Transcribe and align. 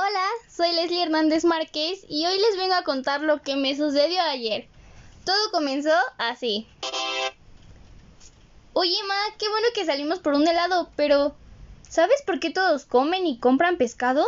Hola, 0.00 0.26
soy 0.48 0.70
Leslie 0.76 1.02
Hernández 1.02 1.44
Márquez 1.44 2.06
y 2.08 2.24
hoy 2.24 2.38
les 2.38 2.56
vengo 2.56 2.74
a 2.74 2.84
contar 2.84 3.20
lo 3.20 3.42
que 3.42 3.56
me 3.56 3.76
sucedió 3.76 4.22
ayer. 4.22 4.68
Todo 5.24 5.50
comenzó 5.50 5.90
así. 6.18 6.68
Oye, 8.74 8.94
Ma, 9.08 9.16
qué 9.40 9.48
bueno 9.48 9.66
que 9.74 9.84
salimos 9.84 10.20
por 10.20 10.34
un 10.34 10.46
helado, 10.46 10.88
pero 10.94 11.34
¿sabes 11.88 12.22
por 12.24 12.38
qué 12.38 12.50
todos 12.50 12.84
comen 12.84 13.26
y 13.26 13.40
compran 13.40 13.76
pescado? 13.76 14.24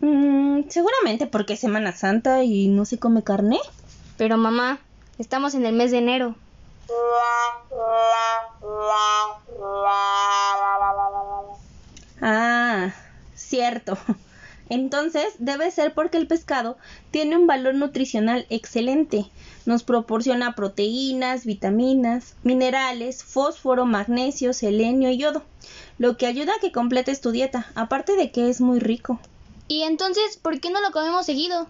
Mm, 0.00 0.70
seguramente 0.70 1.26
porque 1.26 1.52
es 1.52 1.60
Semana 1.60 1.92
Santa 1.92 2.42
y 2.42 2.68
no 2.68 2.86
se 2.86 2.98
come 2.98 3.22
carne. 3.22 3.60
Pero 4.16 4.38
mamá, 4.38 4.80
estamos 5.18 5.52
en 5.52 5.66
el 5.66 5.74
mes 5.74 5.90
de 5.90 5.98
enero. 5.98 6.36
Ah, 12.22 12.94
cierto. 13.34 13.98
Entonces 14.70 15.34
debe 15.40 15.70
ser 15.72 15.92
porque 15.92 16.16
el 16.16 16.28
pescado 16.28 16.78
tiene 17.10 17.36
un 17.36 17.48
valor 17.48 17.74
nutricional 17.74 18.46
excelente. 18.50 19.26
Nos 19.66 19.82
proporciona 19.82 20.54
proteínas, 20.54 21.44
vitaminas, 21.44 22.36
minerales, 22.44 23.24
fósforo, 23.24 23.84
magnesio, 23.84 24.52
selenio 24.54 25.10
y 25.10 25.18
yodo, 25.18 25.42
lo 25.98 26.16
que 26.16 26.26
ayuda 26.26 26.52
a 26.54 26.60
que 26.60 26.72
completes 26.72 27.20
tu 27.20 27.32
dieta, 27.32 27.70
aparte 27.74 28.14
de 28.14 28.30
que 28.30 28.48
es 28.48 28.60
muy 28.60 28.78
rico. 28.78 29.20
¿Y 29.66 29.82
entonces 29.82 30.36
por 30.36 30.60
qué 30.60 30.70
no 30.70 30.80
lo 30.80 30.92
comemos 30.92 31.26
seguido? 31.26 31.66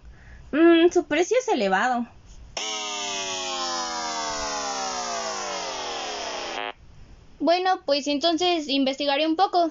Mm, 0.52 0.90
su 0.92 1.04
precio 1.04 1.38
es 1.40 1.48
elevado. 1.48 2.06
Bueno, 7.38 7.80
pues 7.86 8.06
entonces 8.06 8.68
investigaré 8.68 9.26
un 9.26 9.36
poco. 9.36 9.70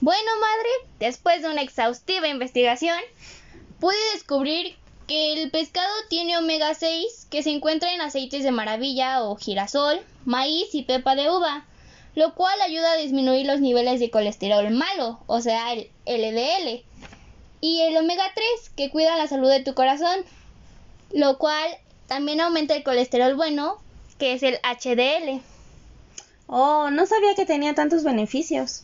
Bueno, 0.00 0.30
madre, 0.40 0.90
después 1.00 1.40
de 1.42 1.48
una 1.48 1.62
exhaustiva 1.62 2.28
investigación, 2.28 2.98
pude 3.80 3.96
descubrir 4.12 4.76
que 5.06 5.32
el 5.32 5.50
pescado 5.50 5.92
tiene 6.10 6.36
omega 6.36 6.74
6 6.74 7.28
que 7.30 7.42
se 7.42 7.50
encuentra 7.50 7.92
en 7.92 8.02
aceites 8.02 8.42
de 8.42 8.50
maravilla 8.50 9.22
o 9.22 9.36
girasol, 9.36 10.00
maíz 10.26 10.74
y 10.74 10.82
pepa 10.82 11.14
de 11.14 11.30
uva, 11.30 11.64
lo 12.14 12.34
cual 12.34 12.60
ayuda 12.60 12.92
a 12.92 12.96
disminuir 12.96 13.46
los 13.46 13.60
niveles 13.60 13.98
de 14.00 14.10
colesterol 14.10 14.70
malo, 14.70 15.20
o 15.26 15.40
sea, 15.40 15.72
el 15.72 15.88
LDL, 16.04 16.84
y 17.62 17.80
el 17.80 17.96
omega 17.96 18.30
3 18.34 18.70
que 18.76 18.90
cuida 18.90 19.16
la 19.16 19.28
salud 19.28 19.48
de 19.48 19.62
tu 19.62 19.74
corazón, 19.74 20.24
lo 21.12 21.38
cual 21.38 21.70
también 22.06 22.40
aumenta 22.40 22.74
el 22.74 22.84
colesterol 22.84 23.34
bueno, 23.34 23.78
que 24.18 24.34
es 24.34 24.42
el 24.42 24.58
HDL. 24.62 25.40
Oh, 26.48 26.90
no 26.90 27.06
sabía 27.06 27.34
que 27.34 27.46
tenía 27.46 27.74
tantos 27.74 28.04
beneficios. 28.04 28.82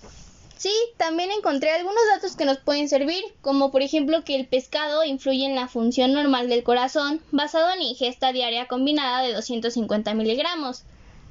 Sí, 0.62 0.72
también 0.96 1.32
encontré 1.32 1.72
algunos 1.72 2.04
datos 2.14 2.36
que 2.36 2.44
nos 2.44 2.58
pueden 2.58 2.88
servir, 2.88 3.24
como 3.40 3.72
por 3.72 3.82
ejemplo 3.82 4.22
que 4.22 4.36
el 4.36 4.46
pescado 4.46 5.02
influye 5.02 5.44
en 5.44 5.56
la 5.56 5.66
función 5.66 6.12
normal 6.12 6.48
del 6.48 6.62
corazón 6.62 7.20
basado 7.32 7.72
en 7.72 7.80
la 7.80 7.84
ingesta 7.84 8.30
diaria 8.30 8.68
combinada 8.68 9.22
de 9.22 9.32
250 9.32 10.14
miligramos, 10.14 10.84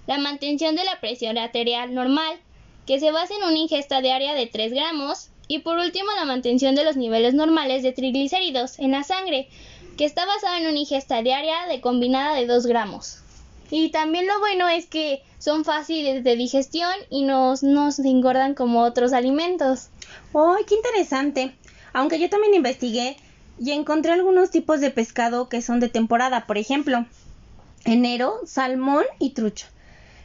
la 0.06 0.18
mantención 0.18 0.76
de 0.76 0.84
la 0.84 1.00
presión 1.00 1.38
arterial 1.38 1.94
normal, 1.94 2.42
que 2.86 3.00
se 3.00 3.14
basa 3.14 3.34
en 3.34 3.44
una 3.44 3.58
ingesta 3.58 4.02
diaria 4.02 4.34
de 4.34 4.48
3 4.48 4.73
gramos, 4.73 5.30
y 5.48 5.60
por 5.60 5.78
último 5.78 6.12
la 6.18 6.26
mantención 6.26 6.76
de 6.76 6.84
los 6.84 6.98
niveles 6.98 7.34
normales 7.34 7.84
de 7.84 7.94
triglicéridos 7.94 8.80
en 8.80 8.92
la 8.92 9.06
sangre, 9.06 9.48
que 9.98 10.04
está 10.04 10.26
basado 10.26 10.58
en 10.58 10.68
una 10.68 10.80
ingesta 10.80 11.22
diaria 11.22 11.68
de 11.70 11.80
combinada 11.80 12.36
de 12.36 12.48
2 12.48 12.66
gramos. 12.66 13.20
Y 13.72 13.89
también 13.89 14.27
lo 14.27 14.38
bueno 14.39 14.67
es 14.67 14.86
que 14.86 15.23
son 15.39 15.64
fáciles 15.64 16.23
de 16.23 16.36
digestión 16.36 16.91
y 17.09 17.23
no 17.23 17.55
nos 17.61 18.00
engordan 18.00 18.53
como 18.53 18.81
otros 18.81 19.14
alimentos. 19.14 19.88
¡Ay, 20.36 20.66
qué 20.67 20.75
interesante! 20.75 21.55
Aunque 21.93 22.20
yo 22.20 22.30
también 22.30 22.54
investigué 22.54 23.15
y 23.58 23.71
encontré 23.71 24.11
algunos 24.11 24.52
tipos 24.52 24.81
de 24.81 24.92
pescado 24.92 25.48
que 25.48 25.61
son 25.61 25.80
de 25.80 25.87
temporada. 25.87 26.45
Por 26.48 26.58
ejemplo, 26.58 27.05
enero, 27.86 28.39
salmón 28.45 29.05
y 29.20 29.31
trucha. 29.31 29.67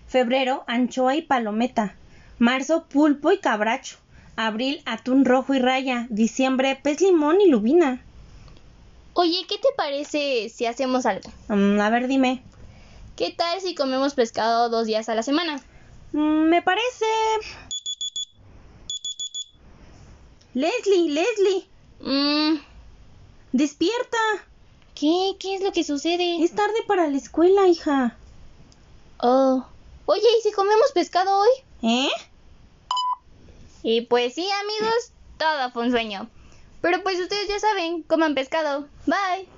Febrero, 0.09 0.65
anchoa 0.67 1.15
y 1.15 1.23
palometa. 1.23 1.95
Marzo, 2.39 2.87
pulpo 2.89 3.31
y 3.31 3.39
cabracho. 3.39 3.97
Abril, 4.35 4.83
atún 4.87 5.25
rojo 5.25 5.55
y 5.55 5.61
raya. 5.61 6.07
Diciembre, 6.11 6.79
pez 6.83 7.01
limón 7.01 7.41
y 7.41 7.49
lubina. 7.49 8.03
Oye, 9.15 9.47
¿qué 9.49 9.57
te 9.57 9.69
parece 9.77 10.51
si 10.51 10.67
hacemos 10.67 11.07
algo? 11.07 11.31
Mm, 11.49 11.81
a 11.81 11.91
ver, 11.91 12.09
dime. 12.09 12.43
¿Qué 13.17 13.33
tal 13.37 13.61
si 13.63 13.75
comemos 13.75 14.15
pescado 14.15 14.69
dos 14.69 14.87
días 14.87 15.09
a 15.09 15.15
la 15.15 15.23
semana? 15.23 15.63
Mm, 16.13 16.49
me 16.51 16.61
parece... 16.61 17.07
Leslie, 20.53 21.09
Leslie. 21.11 21.67
Mm, 22.01 22.61
Despierta. 23.53 24.19
¿Qué? 24.95 25.35
¿Qué 25.41 25.55
es 25.55 25.63
lo 25.63 25.73
que 25.73 25.83
sucede? 25.83 26.45
Es 26.45 26.55
tarde 26.55 26.83
para 26.87 27.09
la 27.09 27.17
escuela, 27.17 27.67
hija. 27.69 28.19
Oh. 29.19 29.67
Oye, 30.05 30.29
¿y 30.39 30.43
si 30.43 30.53
comemos 30.53 30.93
pescado 30.93 31.41
hoy? 31.41 31.49
¿Eh? 31.83 32.11
Y 33.83 34.03
pues 34.03 34.35
sí, 34.35 34.47
amigos, 34.63 35.13
todo 35.39 35.71
fue 35.71 35.85
un 35.85 35.91
sueño. 35.91 36.29
Pero 36.83 37.03
pues 37.03 37.19
ustedes 37.19 37.49
ya 37.49 37.59
saben, 37.59 38.03
coman 38.03 38.35
pescado. 38.35 38.89
Bye. 39.07 39.49